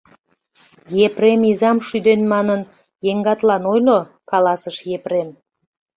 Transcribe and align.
Епрем 1.07 1.41
изам 1.51 1.77
шӱден 1.87 2.21
манын, 2.31 2.61
еҥгатлан 3.11 3.63
ойло,— 3.73 3.99
каласыш 4.29 4.77
Епрем. 4.97 5.29